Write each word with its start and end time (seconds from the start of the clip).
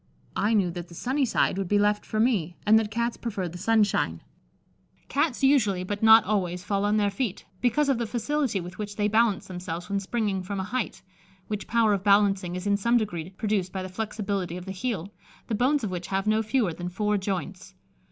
I 0.35 0.55
knew 0.55 0.71
that 0.71 0.87
the 0.87 0.95
sunny 0.95 1.25
side 1.25 1.59
would 1.59 1.67
be 1.67 1.77
left 1.77 2.07
for 2.07 2.19
me, 2.19 2.55
and 2.65 2.79
that 2.79 2.89
Cats 2.89 3.17
prefer 3.17 3.47
the 3.47 3.59
sunshine." 3.59 4.23
Cats 5.09 5.43
usually, 5.43 5.83
but 5.83 6.01
not 6.01 6.23
always, 6.23 6.63
fall 6.63 6.85
on 6.85 6.97
their 6.97 7.11
feet, 7.11 7.45
because 7.61 7.87
of 7.87 7.99
the 7.99 8.07
facility 8.07 8.59
with 8.59 8.79
which 8.79 8.95
they 8.95 9.07
balance 9.07 9.45
themselves 9.45 9.91
when 9.91 9.99
springing 9.99 10.41
from 10.41 10.59
a 10.59 10.63
height, 10.63 11.03
which 11.49 11.67
power 11.67 11.93
of 11.93 12.03
balancing 12.03 12.55
is 12.55 12.65
in 12.65 12.77
some 12.77 12.97
degree 12.97 13.29
produced 13.29 13.71
by 13.71 13.83
the 13.83 13.89
flexibility 13.89 14.57
of 14.57 14.65
the 14.65 14.71
heel, 14.71 15.11
the 15.45 15.53
bones 15.53 15.83
of 15.83 15.91
which 15.91 16.07
have 16.07 16.25
no 16.25 16.41
fewer 16.41 16.73
than 16.73 16.89
four 16.89 17.15
joints. 17.15 17.75